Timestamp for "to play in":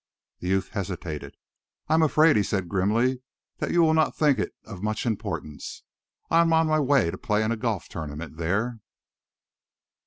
7.11-7.51